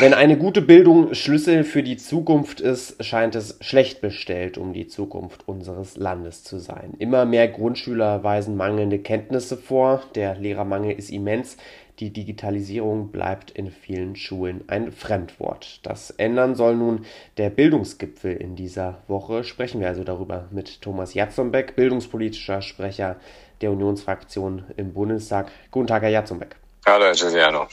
Wenn 0.00 0.14
eine 0.14 0.38
gute 0.38 0.62
Bildung 0.62 1.12
Schlüssel 1.12 1.62
für 1.62 1.82
die 1.82 1.98
Zukunft 1.98 2.62
ist, 2.62 3.04
scheint 3.04 3.34
es 3.34 3.58
schlecht 3.60 4.00
bestellt 4.00 4.56
um 4.56 4.72
die 4.72 4.86
Zukunft 4.86 5.46
unseres 5.46 5.98
Landes 5.98 6.42
zu 6.42 6.58
sein. 6.58 6.94
Immer 6.98 7.26
mehr 7.26 7.48
Grundschüler 7.48 8.24
weisen 8.24 8.56
mangelnde 8.56 8.98
Kenntnisse 8.98 9.58
vor, 9.58 10.02
der 10.14 10.36
Lehrermangel 10.36 10.92
ist 10.92 11.10
immens, 11.10 11.58
die 11.98 12.14
Digitalisierung 12.14 13.12
bleibt 13.12 13.50
in 13.50 13.70
vielen 13.70 14.16
Schulen 14.16 14.64
ein 14.68 14.90
Fremdwort. 14.90 15.80
Das 15.82 16.10
ändern 16.12 16.54
soll 16.54 16.76
nun 16.76 17.04
der 17.36 17.50
Bildungsgipfel 17.50 18.34
in 18.34 18.56
dieser 18.56 19.02
Woche. 19.06 19.44
Sprechen 19.44 19.82
wir 19.82 19.88
also 19.88 20.02
darüber 20.02 20.48
mit 20.50 20.80
Thomas 20.80 21.12
Jatzombeck, 21.12 21.76
bildungspolitischer 21.76 22.62
Sprecher 22.62 23.16
der 23.60 23.70
Unionsfraktion 23.70 24.64
im 24.78 24.94
Bundestag. 24.94 25.50
Guten 25.70 25.88
Tag, 25.88 26.00
Herr 26.00 26.08
Jatzombeck. 26.08 26.59
Hallo, 26.86 27.04
Herr 27.04 27.14
Giuliano. 27.14 27.68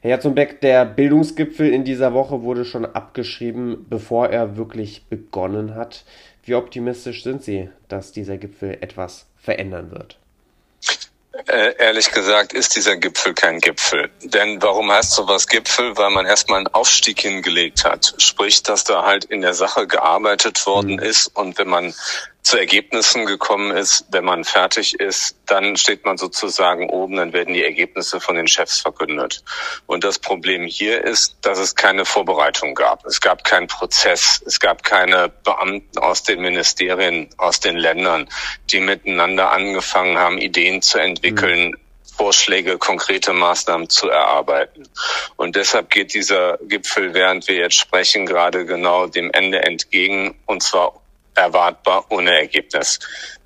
Herr 0.00 0.10
Jatzombeck, 0.10 0.60
der 0.60 0.84
Bildungsgipfel 0.84 1.72
in 1.72 1.84
dieser 1.84 2.12
Woche 2.12 2.42
wurde 2.42 2.64
schon 2.64 2.84
abgeschrieben, 2.84 3.86
bevor 3.88 4.28
er 4.28 4.56
wirklich 4.56 5.06
begonnen 5.06 5.74
hat. 5.74 6.04
Wie 6.44 6.54
optimistisch 6.54 7.22
sind 7.22 7.42
Sie, 7.42 7.68
dass 7.88 8.12
dieser 8.12 8.36
Gipfel 8.36 8.78
etwas 8.80 9.26
verändern 9.36 9.90
wird? 9.90 10.18
Äh, 11.46 11.74
ehrlich 11.78 12.10
gesagt 12.10 12.52
ist 12.52 12.74
dieser 12.74 12.96
Gipfel 12.96 13.32
kein 13.32 13.60
Gipfel. 13.60 14.10
Denn 14.22 14.60
warum 14.60 14.90
heißt 14.90 15.12
sowas 15.12 15.46
Gipfel? 15.46 15.96
Weil 15.96 16.10
man 16.10 16.26
erstmal 16.26 16.58
einen 16.58 16.66
Aufstieg 16.68 17.20
hingelegt 17.20 17.84
hat. 17.84 18.14
Sprich, 18.18 18.62
dass 18.64 18.84
da 18.84 19.04
halt 19.04 19.24
in 19.26 19.42
der 19.42 19.54
Sache 19.54 19.86
gearbeitet 19.86 20.66
worden 20.66 20.94
mhm. 20.94 20.98
ist 21.00 21.28
und 21.36 21.58
wenn 21.58 21.68
man 21.68 21.94
zu 22.48 22.56
Ergebnissen 22.56 23.26
gekommen 23.26 23.76
ist, 23.76 24.06
wenn 24.10 24.24
man 24.24 24.42
fertig 24.42 24.98
ist, 24.98 25.36
dann 25.44 25.76
steht 25.76 26.06
man 26.06 26.16
sozusagen 26.16 26.88
oben, 26.88 27.16
dann 27.16 27.34
werden 27.34 27.52
die 27.52 27.62
Ergebnisse 27.62 28.20
von 28.20 28.36
den 28.36 28.48
Chefs 28.48 28.80
verkündet. 28.80 29.44
Und 29.84 30.02
das 30.02 30.18
Problem 30.18 30.62
hier 30.62 31.04
ist, 31.04 31.36
dass 31.42 31.58
es 31.58 31.74
keine 31.74 32.06
Vorbereitung 32.06 32.74
gab. 32.74 33.04
Es 33.04 33.20
gab 33.20 33.44
keinen 33.44 33.66
Prozess. 33.66 34.42
Es 34.46 34.60
gab 34.60 34.82
keine 34.82 35.28
Beamten 35.28 35.98
aus 35.98 36.22
den 36.22 36.40
Ministerien, 36.40 37.28
aus 37.36 37.60
den 37.60 37.76
Ländern, 37.76 38.30
die 38.70 38.80
miteinander 38.80 39.52
angefangen 39.52 40.16
haben, 40.16 40.38
Ideen 40.38 40.80
zu 40.80 40.96
entwickeln. 40.96 41.72
Mhm. 41.72 41.76
Vorschläge, 42.16 42.78
konkrete 42.78 43.34
Maßnahmen 43.34 43.90
zu 43.90 44.08
erarbeiten. 44.08 44.88
Und 45.36 45.54
deshalb 45.54 45.90
geht 45.90 46.14
dieser 46.14 46.58
Gipfel, 46.62 47.12
während 47.12 47.46
wir 47.46 47.56
jetzt 47.56 47.76
sprechen, 47.76 48.24
gerade 48.24 48.64
genau 48.64 49.06
dem 49.06 49.30
Ende 49.30 49.62
entgegen, 49.62 50.34
und 50.46 50.62
zwar 50.62 50.97
erwartbar 51.38 52.04
ohne 52.10 52.36
Ergebnis. 52.36 52.98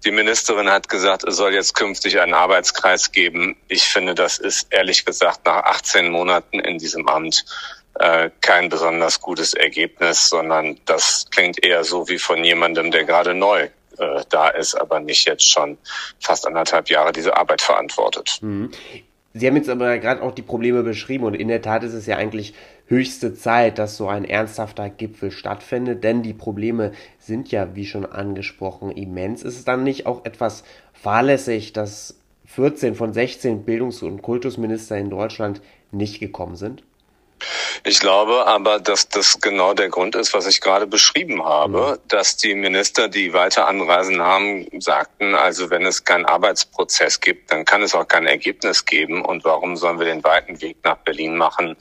Die 0.04 0.10
Ministerin 0.10 0.68
hat 0.68 0.88
gesagt, 0.88 1.24
es 1.24 1.36
soll 1.36 1.54
jetzt 1.54 1.74
künftig 1.74 2.18
einen 2.18 2.34
Arbeitskreis 2.34 3.12
geben. 3.12 3.56
Ich 3.68 3.84
finde, 3.84 4.14
das 4.14 4.38
ist 4.38 4.66
ehrlich 4.72 5.04
gesagt 5.04 5.44
nach 5.44 5.62
18 5.64 6.10
Monaten 6.10 6.58
in 6.58 6.78
diesem 6.78 7.06
Amt 7.08 7.44
äh, 8.00 8.30
kein 8.40 8.68
besonders 8.68 9.20
gutes 9.20 9.54
Ergebnis, 9.54 10.28
sondern 10.28 10.78
das 10.86 11.26
klingt 11.30 11.64
eher 11.64 11.84
so 11.84 12.08
wie 12.08 12.18
von 12.18 12.42
jemandem, 12.42 12.90
der 12.90 13.04
gerade 13.04 13.34
neu 13.34 13.68
äh, 13.98 14.22
da 14.30 14.48
ist, 14.48 14.74
aber 14.74 14.98
nicht 14.98 15.26
jetzt 15.28 15.48
schon 15.48 15.78
fast 16.18 16.46
anderthalb 16.46 16.88
Jahre 16.88 17.12
diese 17.12 17.36
Arbeit 17.36 17.60
verantwortet. 17.60 18.38
Mhm. 18.40 18.72
Sie 19.34 19.46
haben 19.46 19.56
jetzt 19.56 19.70
aber 19.70 19.98
gerade 19.98 20.22
auch 20.22 20.34
die 20.34 20.42
Probleme 20.42 20.82
beschrieben 20.82 21.24
und 21.24 21.34
in 21.34 21.48
der 21.48 21.62
Tat 21.62 21.84
ist 21.84 21.94
es 21.94 22.06
ja 22.06 22.16
eigentlich 22.16 22.54
höchste 22.92 23.34
Zeit, 23.34 23.78
dass 23.78 23.96
so 23.96 24.06
ein 24.08 24.26
ernsthafter 24.26 24.90
Gipfel 24.90 25.30
stattfindet, 25.30 26.04
denn 26.04 26.22
die 26.22 26.34
Probleme 26.34 26.92
sind 27.18 27.50
ja, 27.50 27.74
wie 27.74 27.86
schon 27.86 28.04
angesprochen, 28.04 28.90
immens. 28.90 29.42
Ist 29.42 29.56
es 29.56 29.64
dann 29.64 29.82
nicht 29.82 30.06
auch 30.06 30.26
etwas 30.26 30.62
fahrlässig, 30.92 31.72
dass 31.72 32.16
14 32.44 32.94
von 32.94 33.14
16 33.14 33.64
Bildungs- 33.64 34.02
und 34.02 34.20
Kultusminister 34.20 34.96
in 34.98 35.08
Deutschland 35.08 35.62
nicht 35.90 36.20
gekommen 36.20 36.56
sind? 36.56 36.82
Ich 37.82 37.98
glaube 37.98 38.46
aber, 38.46 38.78
dass 38.78 39.08
das 39.08 39.40
genau 39.40 39.74
der 39.74 39.88
Grund 39.88 40.14
ist, 40.14 40.34
was 40.34 40.46
ich 40.46 40.60
gerade 40.60 40.86
beschrieben 40.86 41.44
habe, 41.44 41.98
mhm. 41.98 42.08
dass 42.08 42.36
die 42.36 42.54
Minister, 42.54 43.08
die 43.08 43.32
weiter 43.32 43.66
anreisen 43.66 44.20
haben, 44.20 44.68
sagten, 44.80 45.34
also 45.34 45.70
wenn 45.70 45.84
es 45.86 46.04
keinen 46.04 46.26
Arbeitsprozess 46.26 47.20
gibt, 47.20 47.50
dann 47.50 47.64
kann 47.64 47.82
es 47.82 47.94
auch 47.94 48.06
kein 48.06 48.26
Ergebnis 48.26 48.84
geben. 48.84 49.24
Und 49.24 49.44
warum 49.44 49.76
sollen 49.76 49.98
wir 49.98 50.06
den 50.06 50.22
weiten 50.22 50.60
Weg 50.60 50.76
nach 50.84 50.98
Berlin 50.98 51.36
machen? 51.36 51.76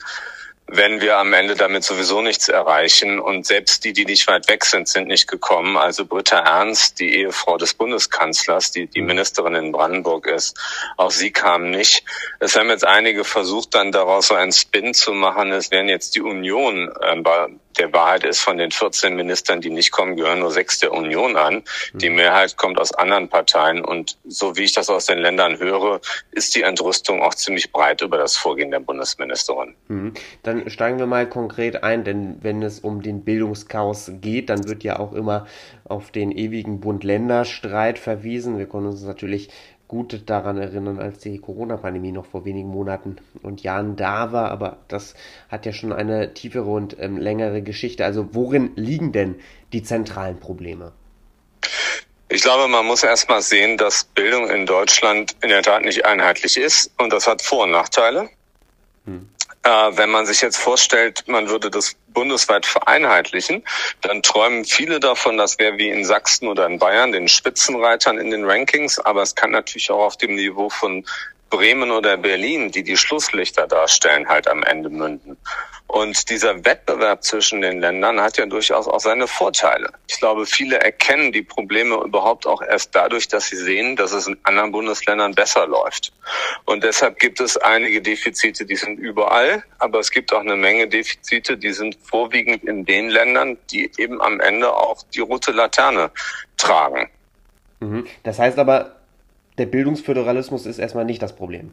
Wenn 0.74 1.02
wir 1.02 1.18
am 1.18 1.34
Ende 1.34 1.54
damit 1.54 1.84
sowieso 1.84 2.22
nichts 2.22 2.48
erreichen. 2.48 3.20
Und 3.20 3.46
selbst 3.46 3.84
die, 3.84 3.92
die 3.92 4.06
nicht 4.06 4.26
weit 4.26 4.48
weg 4.48 4.64
sind, 4.64 4.88
sind 4.88 5.06
nicht 5.06 5.28
gekommen. 5.28 5.76
Also 5.76 6.06
Britta 6.06 6.38
Ernst, 6.38 6.98
die 6.98 7.14
Ehefrau 7.14 7.58
des 7.58 7.74
Bundeskanzlers, 7.74 8.72
die 8.72 8.86
die 8.86 9.02
Ministerin 9.02 9.54
in 9.54 9.72
Brandenburg 9.72 10.26
ist, 10.26 10.58
auch 10.96 11.10
sie 11.10 11.30
kam 11.30 11.70
nicht. 11.70 12.04
Es 12.40 12.56
haben 12.56 12.70
jetzt 12.70 12.86
einige 12.86 13.24
versucht, 13.24 13.74
dann 13.74 13.92
daraus 13.92 14.28
so 14.28 14.34
einen 14.34 14.52
Spin 14.52 14.94
zu 14.94 15.12
machen. 15.12 15.52
Es 15.52 15.70
wären 15.70 15.90
jetzt 15.90 16.14
die 16.14 16.22
Union 16.22 16.90
äh, 17.00 17.16
der 17.78 17.92
Wahrheit 17.92 18.24
ist, 18.24 18.40
von 18.40 18.58
den 18.58 18.70
14 18.70 19.14
Ministern, 19.14 19.60
die 19.60 19.70
nicht 19.70 19.90
kommen, 19.90 20.16
gehören 20.16 20.40
nur 20.40 20.50
sechs 20.50 20.78
der 20.78 20.92
Union 20.92 21.36
an. 21.36 21.62
Die 21.94 22.10
mhm. 22.10 22.16
Mehrheit 22.16 22.56
kommt 22.56 22.78
aus 22.78 22.92
anderen 22.92 23.28
Parteien. 23.28 23.84
Und 23.84 24.18
so 24.26 24.56
wie 24.56 24.64
ich 24.64 24.72
das 24.72 24.90
aus 24.90 25.06
den 25.06 25.18
Ländern 25.18 25.58
höre, 25.58 26.00
ist 26.30 26.54
die 26.54 26.62
Entrüstung 26.62 27.22
auch 27.22 27.34
ziemlich 27.34 27.72
breit 27.72 28.02
über 28.02 28.18
das 28.18 28.36
Vorgehen 28.36 28.70
der 28.70 28.80
Bundesministerin. 28.80 29.74
Mhm. 29.88 30.14
Dann 30.42 30.68
steigen 30.70 30.98
wir 30.98 31.06
mal 31.06 31.28
konkret 31.28 31.82
ein, 31.82 32.04
denn 32.04 32.38
wenn 32.42 32.62
es 32.62 32.80
um 32.80 33.02
den 33.02 33.24
Bildungschaos 33.24 34.12
geht, 34.20 34.50
dann 34.50 34.68
wird 34.68 34.84
ja 34.84 34.98
auch 34.98 35.12
immer 35.12 35.46
auf 35.84 36.10
den 36.10 36.30
ewigen 36.32 36.80
Bund-Länder-Streit 36.80 37.98
verwiesen. 37.98 38.58
Wir 38.58 38.66
können 38.66 38.86
uns 38.86 39.02
natürlich 39.02 39.48
gut 39.92 40.22
daran 40.24 40.56
erinnern, 40.56 40.98
als 40.98 41.18
die 41.18 41.38
Corona-Pandemie 41.38 42.12
noch 42.12 42.24
vor 42.24 42.46
wenigen 42.46 42.70
Monaten 42.70 43.16
und 43.42 43.62
Jahren 43.62 43.94
da 43.94 44.32
war, 44.32 44.50
aber 44.50 44.78
das 44.88 45.12
hat 45.50 45.66
ja 45.66 45.74
schon 45.74 45.92
eine 45.92 46.32
tiefere 46.32 46.64
und 46.64 46.96
ähm, 46.98 47.18
längere 47.18 47.60
Geschichte. 47.60 48.06
Also 48.06 48.30
worin 48.32 48.70
liegen 48.74 49.12
denn 49.12 49.34
die 49.74 49.82
zentralen 49.82 50.40
Probleme? 50.40 50.92
Ich 52.30 52.40
glaube, 52.40 52.68
man 52.68 52.86
muss 52.86 53.02
erst 53.02 53.28
mal 53.28 53.42
sehen, 53.42 53.76
dass 53.76 54.04
Bildung 54.04 54.48
in 54.48 54.64
Deutschland 54.64 55.36
in 55.42 55.50
der 55.50 55.60
Tat 55.60 55.82
nicht 55.84 56.06
einheitlich 56.06 56.56
ist 56.56 56.90
und 56.96 57.12
das 57.12 57.26
hat 57.26 57.42
Vor- 57.42 57.64
und 57.64 57.72
Nachteile. 57.72 58.30
Hm. 59.04 59.28
Äh, 59.64 59.96
wenn 59.96 60.10
man 60.10 60.26
sich 60.26 60.40
jetzt 60.40 60.56
vorstellt, 60.56 61.24
man 61.28 61.48
würde 61.48 61.70
das 61.70 61.94
bundesweit 62.08 62.66
vereinheitlichen, 62.66 63.62
dann 64.00 64.22
träumen 64.22 64.64
viele 64.64 64.98
davon, 64.98 65.38
das 65.38 65.58
wäre 65.58 65.78
wie 65.78 65.88
in 65.88 66.04
Sachsen 66.04 66.48
oder 66.48 66.66
in 66.66 66.78
Bayern, 66.78 67.12
den 67.12 67.28
Spitzenreitern 67.28 68.18
in 68.18 68.30
den 68.30 68.44
Rankings, 68.44 68.98
aber 68.98 69.22
es 69.22 69.34
kann 69.36 69.52
natürlich 69.52 69.90
auch 69.90 70.04
auf 70.04 70.16
dem 70.16 70.34
Niveau 70.34 70.68
von 70.68 71.04
Bremen 71.52 71.90
oder 71.90 72.16
Berlin, 72.16 72.70
die 72.70 72.82
die 72.82 72.96
Schlusslichter 72.96 73.66
darstellen, 73.66 74.26
halt 74.26 74.48
am 74.48 74.62
Ende 74.62 74.88
münden. 74.88 75.36
Und 75.86 76.30
dieser 76.30 76.64
Wettbewerb 76.64 77.22
zwischen 77.22 77.60
den 77.60 77.80
Ländern 77.80 78.18
hat 78.22 78.38
ja 78.38 78.46
durchaus 78.46 78.88
auch 78.88 79.00
seine 79.00 79.26
Vorteile. 79.26 79.92
Ich 80.08 80.18
glaube, 80.18 80.46
viele 80.46 80.80
erkennen 80.80 81.30
die 81.30 81.42
Probleme 81.42 81.96
überhaupt 81.96 82.46
auch 82.46 82.62
erst 82.62 82.94
dadurch, 82.94 83.28
dass 83.28 83.48
sie 83.48 83.56
sehen, 83.56 83.96
dass 83.96 84.12
es 84.12 84.26
in 84.26 84.38
anderen 84.44 84.72
Bundesländern 84.72 85.34
besser 85.34 85.66
läuft. 85.66 86.14
Und 86.64 86.82
deshalb 86.82 87.18
gibt 87.18 87.38
es 87.38 87.58
einige 87.58 88.00
Defizite, 88.00 88.64
die 88.64 88.76
sind 88.76 88.98
überall, 88.98 89.62
aber 89.78 89.98
es 89.98 90.10
gibt 90.10 90.32
auch 90.32 90.40
eine 90.40 90.56
Menge 90.56 90.88
Defizite, 90.88 91.58
die 91.58 91.74
sind 91.74 91.98
vorwiegend 92.02 92.64
in 92.64 92.86
den 92.86 93.10
Ländern, 93.10 93.58
die 93.70 93.90
eben 93.98 94.22
am 94.22 94.40
Ende 94.40 94.74
auch 94.74 95.02
die 95.14 95.20
rote 95.20 95.52
Laterne 95.52 96.10
tragen. 96.56 97.10
Mhm. 97.80 98.06
Das 98.22 98.38
heißt 98.38 98.58
aber, 98.58 99.01
der 99.58 99.66
Bildungsföderalismus 99.66 100.66
ist 100.66 100.78
erstmal 100.78 101.04
nicht 101.04 101.22
das 101.22 101.34
Problem. 101.34 101.72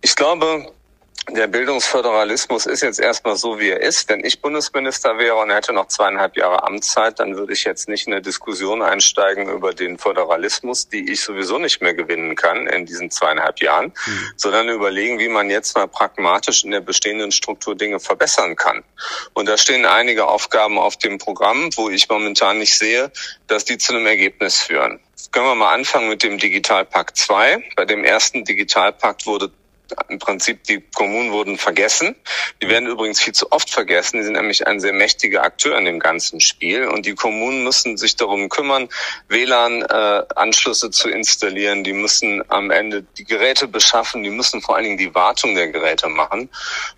Ich 0.00 0.14
glaube, 0.14 0.72
der 1.30 1.46
Bildungsföderalismus 1.46 2.66
ist 2.66 2.82
jetzt 2.82 3.00
erstmal 3.00 3.36
so, 3.36 3.58
wie 3.58 3.68
er 3.68 3.80
ist. 3.80 4.08
Wenn 4.08 4.24
ich 4.24 4.40
Bundesminister 4.40 5.18
wäre 5.18 5.36
und 5.36 5.50
hätte 5.50 5.72
noch 5.72 5.88
zweieinhalb 5.88 6.36
Jahre 6.36 6.62
Amtszeit, 6.62 7.18
dann 7.18 7.36
würde 7.36 7.52
ich 7.52 7.64
jetzt 7.64 7.88
nicht 7.88 8.06
in 8.06 8.14
eine 8.14 8.22
Diskussion 8.22 8.82
einsteigen 8.82 9.48
über 9.50 9.74
den 9.74 9.98
Föderalismus, 9.98 10.88
die 10.88 11.12
ich 11.12 11.20
sowieso 11.20 11.58
nicht 11.58 11.82
mehr 11.82 11.94
gewinnen 11.94 12.34
kann 12.34 12.66
in 12.66 12.86
diesen 12.86 13.10
zweieinhalb 13.10 13.60
Jahren, 13.60 13.86
mhm. 13.86 14.30
sondern 14.36 14.68
überlegen, 14.68 15.18
wie 15.18 15.28
man 15.28 15.50
jetzt 15.50 15.76
mal 15.76 15.86
pragmatisch 15.86 16.64
in 16.64 16.70
der 16.70 16.80
bestehenden 16.80 17.30
Struktur 17.30 17.74
Dinge 17.74 18.00
verbessern 18.00 18.56
kann. 18.56 18.82
Und 19.34 19.48
da 19.48 19.58
stehen 19.58 19.84
einige 19.86 20.26
Aufgaben 20.26 20.78
auf 20.78 20.96
dem 20.96 21.18
Programm, 21.18 21.70
wo 21.76 21.90
ich 21.90 22.08
momentan 22.08 22.58
nicht 22.58 22.78
sehe, 22.78 23.12
dass 23.46 23.64
die 23.64 23.78
zu 23.78 23.94
einem 23.94 24.06
Ergebnis 24.06 24.58
führen. 24.60 25.00
Können 25.30 25.46
wir 25.46 25.54
mal 25.56 25.74
anfangen 25.74 26.08
mit 26.08 26.22
dem 26.22 26.38
Digitalpakt 26.38 27.16
2. 27.16 27.62
Bei 27.76 27.84
dem 27.84 28.02
ersten 28.02 28.44
Digitalpakt 28.44 29.26
wurde 29.26 29.50
im 30.08 30.18
Prinzip 30.18 30.64
die 30.64 30.82
Kommunen 30.94 31.32
wurden 31.32 31.58
vergessen. 31.58 32.16
Die 32.62 32.68
werden 32.68 32.88
übrigens 32.88 33.20
viel 33.20 33.32
zu 33.32 33.50
oft 33.52 33.70
vergessen. 33.70 34.18
Die 34.18 34.24
sind 34.24 34.34
nämlich 34.34 34.66
ein 34.66 34.80
sehr 34.80 34.92
mächtiger 34.92 35.42
Akteur 35.42 35.78
in 35.78 35.84
dem 35.84 35.98
ganzen 35.98 36.40
Spiel. 36.40 36.88
Und 36.88 37.06
die 37.06 37.14
Kommunen 37.14 37.64
müssen 37.64 37.96
sich 37.96 38.16
darum 38.16 38.48
kümmern, 38.48 38.88
WLAN-Anschlüsse 39.28 40.88
äh, 40.88 40.90
zu 40.90 41.08
installieren. 41.08 41.84
Die 41.84 41.92
müssen 41.92 42.42
am 42.48 42.70
Ende 42.70 43.04
die 43.16 43.24
Geräte 43.24 43.68
beschaffen. 43.68 44.22
Die 44.22 44.30
müssen 44.30 44.62
vor 44.62 44.76
allen 44.76 44.84
Dingen 44.84 44.98
die 44.98 45.14
Wartung 45.14 45.54
der 45.54 45.68
Geräte 45.68 46.08
machen. 46.08 46.48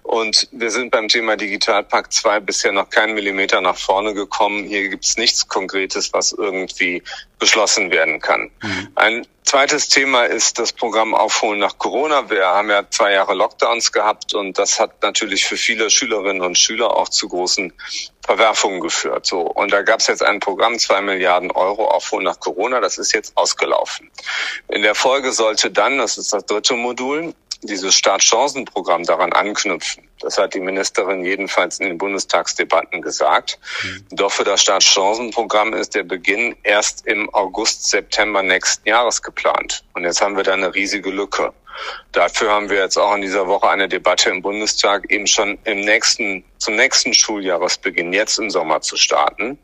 Und 0.02 0.48
wir 0.52 0.70
sind 0.70 0.90
beim 0.90 1.08
Thema 1.08 1.36
Digitalpakt 1.36 2.12
2 2.12 2.40
bisher 2.40 2.72
noch 2.72 2.90
keinen 2.90 3.14
Millimeter 3.14 3.60
nach 3.60 3.76
vorne 3.76 4.14
gekommen. 4.14 4.64
Hier 4.64 4.88
gibt 4.88 5.04
es 5.04 5.16
nichts 5.16 5.48
Konkretes, 5.48 6.12
was 6.12 6.32
irgendwie 6.32 7.02
beschlossen 7.40 7.90
werden 7.90 8.20
kann. 8.20 8.50
Mhm. 8.62 8.88
Ein 8.94 9.26
zweites 9.42 9.88
Thema 9.88 10.24
ist 10.24 10.60
das 10.60 10.72
Programm 10.72 11.14
Aufholen 11.14 11.58
nach 11.58 11.78
Corona. 11.78 12.30
Wir 12.30 12.46
haben 12.46 12.70
ja 12.70 12.88
zwei 12.88 13.12
Jahre 13.12 13.34
Lockdowns 13.34 13.90
gehabt 13.90 14.34
und 14.34 14.58
das 14.58 14.78
hat 14.78 15.02
natürlich 15.02 15.44
für 15.44 15.56
viele 15.56 15.90
Schülerinnen 15.90 16.42
und 16.42 16.56
Schüler 16.56 16.96
auch 16.96 17.08
zu 17.08 17.28
großen 17.28 17.72
Verwerfungen 18.24 18.80
geführt. 18.80 19.26
So 19.26 19.40
und 19.40 19.72
da 19.72 19.82
gab 19.82 20.00
es 20.00 20.06
jetzt 20.06 20.22
ein 20.22 20.40
Programm, 20.40 20.78
zwei 20.78 21.00
Milliarden 21.00 21.50
Euro 21.50 21.86
Aufholen 21.86 22.24
nach 22.24 22.38
Corona. 22.40 22.80
Das 22.80 22.98
ist 22.98 23.12
jetzt 23.12 23.36
ausgelaufen. 23.36 24.10
In 24.68 24.82
der 24.82 24.94
Folge 24.94 25.32
sollte 25.32 25.70
dann, 25.70 25.98
das 25.98 26.18
ist 26.18 26.32
das 26.32 26.44
dritte 26.46 26.74
Modul, 26.74 27.34
dieses 27.62 27.94
Startchancenprogramm 27.94 29.04
daran 29.04 29.32
anknüpfen. 29.32 30.08
Das 30.20 30.38
hat 30.38 30.54
die 30.54 30.60
Ministerin 30.60 31.24
jedenfalls 31.24 31.78
in 31.78 31.86
den 31.86 31.98
Bundestagsdebatten 31.98 33.02
gesagt. 33.02 33.58
Mhm. 33.82 34.06
Doch 34.12 34.32
für 34.32 34.44
das 34.44 34.62
Startchancenprogramm 34.62 35.74
ist 35.74 35.94
der 35.94 36.04
Beginn 36.04 36.56
erst 36.62 37.06
im 37.06 37.32
August, 37.34 37.88
September 37.90 38.42
nächsten 38.42 38.88
Jahres 38.88 39.22
geplant. 39.22 39.84
Und 39.94 40.04
jetzt 40.04 40.20
haben 40.20 40.36
wir 40.36 40.44
da 40.44 40.52
eine 40.52 40.74
riesige 40.74 41.10
Lücke. 41.10 41.52
Dafür 42.12 42.50
haben 42.50 42.68
wir 42.70 42.78
jetzt 42.78 42.96
auch 42.96 43.14
in 43.14 43.22
dieser 43.22 43.46
Woche 43.46 43.68
eine 43.68 43.88
Debatte 43.88 44.30
im 44.30 44.42
Bundestag, 44.42 45.10
eben 45.10 45.26
schon 45.26 45.58
im 45.64 45.80
nächsten, 45.80 46.44
zum 46.58 46.76
nächsten 46.76 47.14
Schuljahresbeginn, 47.14 48.12
jetzt 48.12 48.38
im 48.38 48.50
Sommer 48.50 48.80
zu 48.80 48.96
starten. 48.96 49.58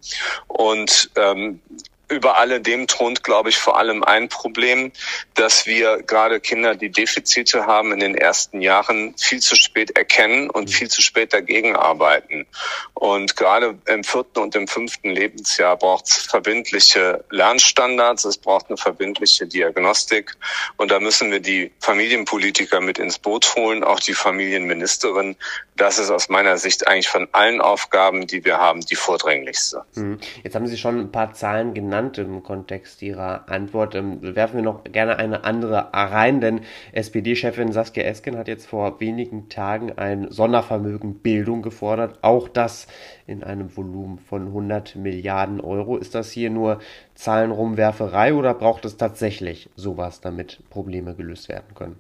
Und 0.49 1.11
ähm, 1.17 1.61
über 2.09 2.39
alledem 2.39 2.87
thront, 2.87 3.25
glaube 3.25 3.49
ich, 3.49 3.59
vor 3.59 3.79
allem 3.79 4.05
ein 4.05 4.29
Problem, 4.29 4.93
dass 5.35 5.67
wir 5.67 6.03
gerade 6.03 6.39
Kinder, 6.41 6.77
die 6.77 6.91
Defizite 6.91 7.67
haben, 7.67 7.93
in 7.93 7.99
den 7.99 8.15
ersten 8.15 8.61
Jahren 8.61 9.15
viel 9.17 9.41
zu 9.41 9.57
spät 9.57 9.97
erkennen 9.97 10.49
und 10.49 10.71
viel 10.71 10.89
zu 10.89 11.03
spät 11.03 11.33
dagegen 11.33 11.75
arbeiten. 11.75 12.47
Und 12.95 13.37
gerade 13.37 13.77
im 13.87 14.05
vierten 14.05 14.39
und 14.39 14.55
im 14.55 14.69
fünften 14.69 15.11
Lebensjahr 15.11 15.77
braucht 15.77 16.07
es 16.07 16.17
verbindliche 16.19 17.25
Lernstandards, 17.31 18.25
es 18.25 18.39
braucht 18.39 18.69
eine 18.69 18.77
verbindliche 18.77 19.47
Diagnostik. 19.47 20.33
Und 20.77 20.93
da 20.93 21.01
müssen 21.01 21.33
wir 21.33 21.41
die 21.41 21.73
Familienpolitiker 21.81 22.81
mit 22.81 22.99
ins 22.99 23.19
Boot 23.19 23.57
holen, 23.57 23.83
auch 23.83 23.99
die 23.99 24.15
Familienministerin. 24.15 25.37
Das 25.77 25.99
ist 25.99 26.11
aus 26.11 26.29
meiner 26.29 26.57
Sicht 26.57 26.87
eigentlich 26.87 27.09
von 27.09 27.29
allen 27.33 27.61
Aufgaben, 27.61 28.27
die 28.27 28.45
wir 28.45 28.59
haben, 28.59 28.81
die 28.81 28.97
vordringlichste. 28.97 29.85
Hm. 29.95 30.21
Jetzt 30.43 30.55
haben 30.55 30.67
Sie 30.67 30.79
schon 30.79 31.01
ein 31.01 31.13
paar 31.13 31.33
Zahlen 31.35 31.75
genannt 31.75 31.96
genannt 31.97 32.19
im 32.19 32.43
Kontext 32.43 33.01
Ihrer 33.01 33.49
Antwort. 33.49 33.95
Ähm, 33.95 34.19
werfen 34.21 34.57
wir 34.57 34.63
noch 34.63 34.85
gerne 34.85 35.17
eine 35.17 35.45
andere 35.45 35.89
rein, 35.93 36.41
denn 36.41 36.61
SPD-Chefin 36.93 37.73
Saskia 37.73 38.05
Esken 38.05 38.37
hat 38.37 38.49
jetzt 38.49 38.67
vor 38.67 39.01
wenigen 39.01 39.49
Tagen 39.49 39.93
ein 39.97 40.31
Sondervermögen 40.31 41.21
Bildung 41.21 41.63
gefordert. 41.63 42.19
Auch 42.23 42.49
das 42.49 42.87
in 43.27 43.43
einem 43.43 43.75
Volumen 43.75 44.19
von 44.19 44.49
100 44.49 44.97
Milliarden 44.97 45.61
Euro. 45.61 45.97
Ist 45.97 46.15
das 46.15 46.31
hier 46.31 46.51
nur 46.51 46.81
Zahlenrumwerferei 47.15 48.35
oder 48.35 48.53
braucht 48.53 48.85
es 48.85 48.99
tatsächlich 48.99 49.71
sowas, 49.75 50.21
damit 50.21 50.59
Probleme 50.69 51.15
gelöst 51.15 51.49
werden 51.49 51.75
können? 51.75 51.99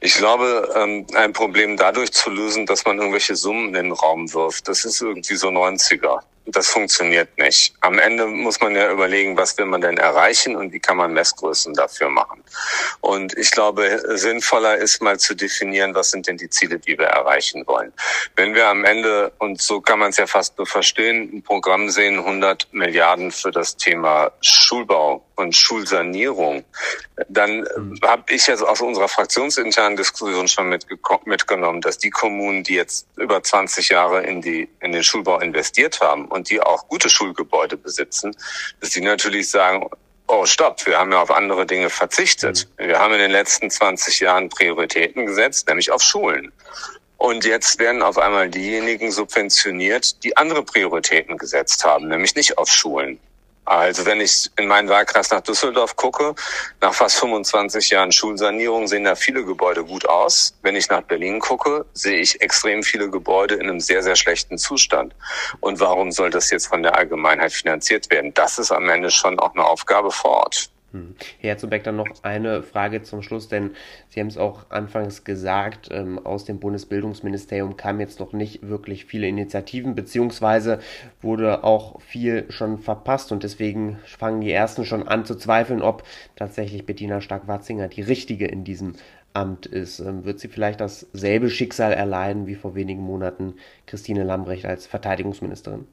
Ich 0.00 0.16
glaube, 0.16 0.68
ähm, 0.76 1.06
ein 1.14 1.32
Problem 1.32 1.76
dadurch 1.76 2.12
zu 2.12 2.30
lösen, 2.30 2.66
dass 2.66 2.84
man 2.84 2.98
irgendwelche 2.98 3.36
Summen 3.36 3.68
in 3.68 3.74
den 3.74 3.92
Raum 3.92 4.32
wirft, 4.32 4.68
das 4.68 4.84
ist 4.84 5.00
irgendwie 5.00 5.34
so 5.34 5.48
90er 5.48 6.20
das 6.46 6.68
funktioniert 6.68 7.38
nicht. 7.38 7.74
Am 7.80 7.98
Ende 7.98 8.26
muss 8.26 8.60
man 8.60 8.74
ja 8.74 8.90
überlegen, 8.90 9.36
was 9.36 9.56
will 9.56 9.64
man 9.64 9.80
denn 9.80 9.96
erreichen 9.96 10.56
und 10.56 10.72
wie 10.72 10.80
kann 10.80 10.96
man 10.96 11.12
Messgrößen 11.12 11.72
dafür 11.74 12.10
machen. 12.10 12.42
Und 13.00 13.36
ich 13.36 13.50
glaube, 13.50 14.02
sinnvoller 14.16 14.76
ist 14.76 15.00
mal 15.00 15.18
zu 15.18 15.34
definieren, 15.34 15.94
was 15.94 16.10
sind 16.10 16.26
denn 16.26 16.36
die 16.36 16.50
Ziele, 16.50 16.78
die 16.78 16.98
wir 16.98 17.06
erreichen 17.06 17.66
wollen. 17.66 17.92
Wenn 18.36 18.54
wir 18.54 18.68
am 18.68 18.84
Ende, 18.84 19.32
und 19.38 19.60
so 19.60 19.80
kann 19.80 19.98
man 19.98 20.10
es 20.10 20.18
ja 20.18 20.26
fast 20.26 20.58
nur 20.58 20.66
verstehen, 20.66 21.30
ein 21.32 21.42
Programm 21.42 21.88
sehen, 21.88 22.18
100 22.18 22.68
Milliarden 22.72 23.30
für 23.30 23.50
das 23.50 23.76
Thema 23.76 24.30
Schulbau 24.40 25.24
und 25.36 25.56
Schulsanierung, 25.56 26.64
dann 27.28 27.60
mhm. 27.60 27.98
habe 28.02 28.32
ich 28.32 28.46
jetzt 28.46 28.62
aus 28.62 28.80
unserer 28.80 29.08
fraktionsinternen 29.08 29.96
Diskussion 29.96 30.46
schon 30.48 30.68
mitgenommen, 31.24 31.80
dass 31.80 31.98
die 31.98 32.10
Kommunen, 32.10 32.64
die 32.64 32.74
jetzt 32.74 33.06
über 33.16 33.42
20 33.42 33.88
Jahre 33.88 34.22
in, 34.22 34.42
die, 34.42 34.68
in 34.80 34.92
den 34.92 35.02
Schulbau 35.02 35.40
investiert 35.40 36.00
haben 36.00 36.26
und 36.34 36.50
die 36.50 36.60
auch 36.60 36.88
gute 36.88 37.08
Schulgebäude 37.08 37.76
besitzen, 37.76 38.36
dass 38.80 38.90
die 38.90 39.00
natürlich 39.00 39.50
sagen, 39.50 39.88
oh 40.26 40.44
stopp, 40.44 40.84
wir 40.86 40.98
haben 40.98 41.12
ja 41.12 41.22
auf 41.22 41.30
andere 41.30 41.64
Dinge 41.66 41.90
verzichtet. 41.90 42.68
Mhm. 42.78 42.88
Wir 42.88 42.98
haben 42.98 43.14
in 43.14 43.20
den 43.20 43.30
letzten 43.30 43.70
20 43.70 44.20
Jahren 44.20 44.48
Prioritäten 44.48 45.26
gesetzt, 45.26 45.68
nämlich 45.68 45.90
auf 45.90 46.02
Schulen. 46.02 46.52
Und 47.16 47.44
jetzt 47.44 47.78
werden 47.78 48.02
auf 48.02 48.18
einmal 48.18 48.50
diejenigen 48.50 49.10
subventioniert, 49.10 50.22
die 50.24 50.36
andere 50.36 50.62
Prioritäten 50.62 51.38
gesetzt 51.38 51.84
haben, 51.84 52.08
nämlich 52.08 52.34
nicht 52.34 52.58
auf 52.58 52.68
Schulen. 52.68 53.18
Also 53.64 54.04
wenn 54.04 54.20
ich 54.20 54.50
in 54.56 54.66
meinen 54.66 54.88
Wahlkreis 54.88 55.30
nach 55.30 55.40
Düsseldorf 55.40 55.96
gucke, 55.96 56.34
nach 56.80 56.92
fast 56.92 57.16
25 57.16 57.90
Jahren 57.90 58.12
Schulsanierung 58.12 58.86
sehen 58.86 59.04
da 59.04 59.14
viele 59.14 59.44
Gebäude 59.44 59.84
gut 59.84 60.06
aus. 60.06 60.54
Wenn 60.62 60.76
ich 60.76 60.90
nach 60.90 61.02
Berlin 61.02 61.40
gucke, 61.40 61.86
sehe 61.94 62.20
ich 62.20 62.40
extrem 62.42 62.82
viele 62.82 63.08
Gebäude 63.08 63.54
in 63.54 63.62
einem 63.62 63.80
sehr, 63.80 64.02
sehr 64.02 64.16
schlechten 64.16 64.58
Zustand. 64.58 65.14
Und 65.60 65.80
warum 65.80 66.12
soll 66.12 66.30
das 66.30 66.50
jetzt 66.50 66.66
von 66.66 66.82
der 66.82 66.96
Allgemeinheit 66.96 67.52
finanziert 67.52 68.10
werden? 68.10 68.34
Das 68.34 68.58
ist 68.58 68.70
am 68.70 68.88
Ende 68.88 69.10
schon 69.10 69.38
auch 69.38 69.54
eine 69.54 69.64
Aufgabe 69.64 70.10
vor 70.10 70.32
Ort. 70.32 70.70
Hm. 70.94 71.16
Herr 71.40 71.50
Herzogbeck, 71.50 71.82
dann 71.82 71.96
noch 71.96 72.06
eine 72.22 72.62
Frage 72.62 73.02
zum 73.02 73.20
Schluss, 73.22 73.48
denn 73.48 73.72
Sie 74.10 74.20
haben 74.20 74.28
es 74.28 74.38
auch 74.38 74.70
anfangs 74.70 75.24
gesagt, 75.24 75.88
ähm, 75.90 76.24
aus 76.24 76.44
dem 76.44 76.60
Bundesbildungsministerium 76.60 77.76
kamen 77.76 77.98
jetzt 77.98 78.20
noch 78.20 78.32
nicht 78.32 78.68
wirklich 78.68 79.04
viele 79.04 79.26
Initiativen, 79.26 79.96
beziehungsweise 79.96 80.78
wurde 81.20 81.64
auch 81.64 82.00
viel 82.00 82.46
schon 82.48 82.78
verpasst 82.78 83.32
und 83.32 83.42
deswegen 83.42 83.98
fangen 84.04 84.40
die 84.40 84.52
Ersten 84.52 84.84
schon 84.84 85.08
an 85.08 85.24
zu 85.24 85.34
zweifeln, 85.34 85.82
ob 85.82 86.04
tatsächlich 86.36 86.86
Bettina 86.86 87.20
Stark-Watzinger 87.20 87.88
die 87.88 88.02
richtige 88.02 88.46
in 88.46 88.62
diesem 88.62 88.92
Amt 89.32 89.66
ist. 89.66 89.98
Ähm, 89.98 90.24
wird 90.24 90.38
sie 90.38 90.46
vielleicht 90.46 90.80
dasselbe 90.80 91.50
Schicksal 91.50 91.92
erleiden 91.92 92.46
wie 92.46 92.54
vor 92.54 92.76
wenigen 92.76 93.02
Monaten 93.02 93.54
Christine 93.86 94.22
Lambrecht 94.22 94.64
als 94.64 94.86
Verteidigungsministerin? 94.86 95.88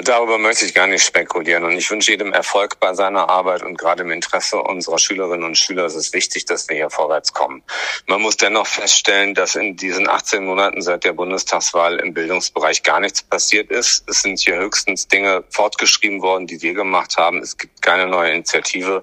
Darüber 0.00 0.38
möchte 0.38 0.64
ich 0.64 0.72
gar 0.72 0.86
nicht 0.86 1.04
spekulieren 1.04 1.64
und 1.64 1.72
ich 1.72 1.90
wünsche 1.90 2.12
jedem 2.12 2.32
Erfolg 2.32 2.80
bei 2.80 2.94
seiner 2.94 3.28
Arbeit 3.28 3.62
und 3.62 3.76
gerade 3.76 4.04
im 4.04 4.10
Interesse 4.10 4.56
unserer 4.56 4.98
Schülerinnen 4.98 5.44
und 5.44 5.58
Schüler 5.58 5.84
ist 5.84 5.96
es 5.96 6.14
wichtig, 6.14 6.46
dass 6.46 6.66
wir 6.70 6.76
hier 6.76 6.88
vorwärts 6.88 7.34
kommen. 7.34 7.62
Man 8.06 8.22
muss 8.22 8.38
dennoch 8.38 8.66
feststellen, 8.66 9.34
dass 9.34 9.54
in 9.54 9.76
diesen 9.76 10.08
18 10.08 10.46
Monaten 10.46 10.80
seit 10.80 11.04
der 11.04 11.12
Bundestagswahl 11.12 12.00
im 12.00 12.14
Bildungsbereich 12.14 12.82
gar 12.82 13.00
nichts 13.00 13.22
passiert 13.22 13.70
ist. 13.70 14.08
Es 14.08 14.22
sind 14.22 14.40
hier 14.40 14.56
höchstens 14.56 15.08
Dinge 15.08 15.44
fortgeschrieben 15.50 16.22
worden, 16.22 16.46
die 16.46 16.62
wir 16.62 16.72
gemacht 16.72 17.18
haben. 17.18 17.42
Es 17.42 17.58
gibt 17.58 17.82
keine 17.82 18.06
neue 18.06 18.32
Initiative. 18.32 19.02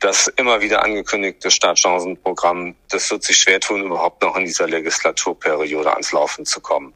Das 0.00 0.28
immer 0.36 0.60
wieder 0.60 0.82
angekündigte 0.82 1.50
Startchancenprogramm, 1.50 2.74
das 2.90 3.10
wird 3.10 3.22
sich 3.22 3.38
schwer 3.38 3.60
tun, 3.60 3.84
überhaupt 3.84 4.20
noch 4.20 4.36
in 4.36 4.44
dieser 4.44 4.68
Legislaturperiode 4.68 5.90
ans 5.94 6.12
Laufen 6.12 6.44
zu 6.44 6.60
kommen. 6.60 6.92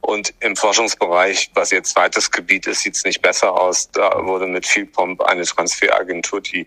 Und 0.00 0.32
im 0.40 0.56
Forschungsbereich, 0.56 1.50
was 1.54 1.70
jetzt 1.70 1.92
zweites 1.92 2.30
Gebiet 2.30 2.66
ist, 2.66 2.82
sieht 2.82 2.96
es 2.96 3.04
nicht 3.04 3.22
besser 3.22 3.52
aus. 3.52 3.90
Da 3.90 4.24
wurde 4.24 4.46
mit 4.46 4.66
viel 4.66 4.86
Pomp 4.86 5.20
eine 5.22 5.44
Transferagentur, 5.44 6.40
die 6.40 6.66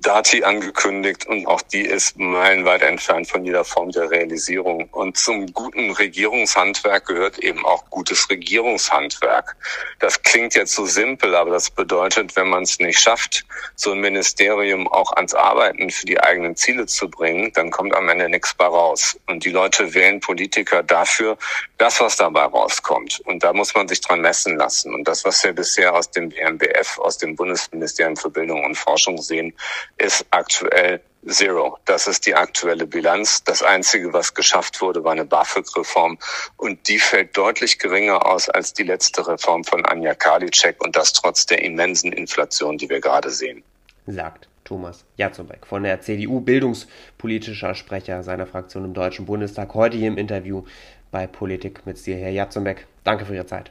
Dati 0.00 0.44
angekündigt 0.44 1.26
und 1.26 1.46
auch 1.46 1.62
die 1.62 1.80
ist 1.80 2.18
meilenweit 2.18 2.82
entfernt 2.82 3.28
von 3.28 3.44
jeder 3.44 3.64
Form 3.64 3.90
der 3.90 4.10
Realisierung. 4.10 4.88
Und 4.92 5.16
zum 5.16 5.52
guten 5.52 5.90
Regierungshandwerk 5.90 7.06
gehört 7.06 7.38
eben 7.38 7.64
auch 7.64 7.88
gutes 7.88 8.28
Regierungshandwerk. 8.28 9.56
Das 9.98 10.22
klingt 10.22 10.54
jetzt 10.54 10.74
so 10.74 10.84
simpel, 10.84 11.34
aber 11.34 11.50
das 11.50 11.70
bedeutet, 11.70 12.36
wenn 12.36 12.48
man 12.48 12.64
es 12.64 12.78
nicht 12.78 13.00
schafft, 13.00 13.46
so 13.74 13.92
ein 13.92 14.00
Ministerium 14.00 14.86
auch 14.86 15.12
ans 15.12 15.34
Arbeiten 15.34 15.90
für 15.90 16.06
die 16.06 16.20
eigenen 16.20 16.56
Ziele 16.56 16.86
zu 16.86 17.08
bringen, 17.08 17.50
dann 17.54 17.70
kommt 17.70 17.94
am 17.94 18.08
Ende 18.08 18.28
nichts 18.28 18.54
bei 18.54 18.66
raus. 18.66 19.18
Und 19.26 19.44
die 19.44 19.50
Leute 19.50 19.94
wählen 19.94 20.20
Politiker 20.20 20.82
dafür, 20.82 21.38
das, 21.78 22.00
was 22.00 22.16
dabei 22.16 22.44
rauskommt. 22.44 23.20
Und 23.24 23.42
da 23.42 23.52
muss 23.54 23.74
man 23.74 23.88
sich 23.88 24.02
dran 24.02 24.20
messen 24.20 24.56
lassen. 24.56 24.94
Und 24.94 25.08
das, 25.08 25.24
was 25.24 25.42
wir 25.42 25.52
bisher 25.52 25.94
aus 25.94 26.10
dem 26.10 26.28
BMBF, 26.28 26.98
aus 26.98 27.18
dem 27.18 27.34
Bundesministerium 27.34 28.16
für 28.16 28.30
Bildung 28.30 28.64
und 28.64 28.76
Forschung 28.76 29.20
sehen, 29.20 29.54
ist 29.98 30.26
aktuell 30.30 31.00
Zero. 31.26 31.78
Das 31.84 32.06
ist 32.06 32.26
die 32.26 32.34
aktuelle 32.34 32.86
Bilanz. 32.86 33.42
Das 33.42 33.62
Einzige, 33.62 34.12
was 34.12 34.34
geschafft 34.34 34.80
wurde, 34.80 35.02
war 35.02 35.12
eine 35.12 35.24
BAföG-Reform. 35.24 36.18
Und 36.56 36.88
die 36.88 36.98
fällt 36.98 37.36
deutlich 37.36 37.78
geringer 37.78 38.24
aus 38.26 38.48
als 38.48 38.72
die 38.72 38.84
letzte 38.84 39.26
Reform 39.26 39.64
von 39.64 39.84
Anja 39.84 40.14
Karliczek 40.14 40.82
und 40.84 40.94
das 40.94 41.12
trotz 41.12 41.46
der 41.46 41.62
immensen 41.62 42.12
Inflation, 42.12 42.78
die 42.78 42.88
wir 42.88 43.00
gerade 43.00 43.30
sehen. 43.30 43.62
Sagt 44.06 44.48
Thomas 44.64 45.04
Jatzobek 45.16 45.66
von 45.66 45.82
der 45.82 46.00
CDU, 46.00 46.40
bildungspolitischer 46.40 47.74
Sprecher 47.74 48.22
seiner 48.22 48.46
Fraktion 48.46 48.84
im 48.84 48.94
Deutschen 48.94 49.26
Bundestag, 49.26 49.74
heute 49.74 49.96
hier 49.96 50.08
im 50.08 50.18
Interview 50.18 50.64
bei 51.10 51.26
Politik 51.26 51.86
mit 51.86 52.04
dir, 52.04 52.16
Herr 52.16 52.30
Jatzobek. 52.30 52.86
Danke 53.04 53.24
für 53.26 53.34
Ihre 53.34 53.46
Zeit. 53.46 53.70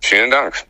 Vielen 0.00 0.30
Dank. 0.30 0.64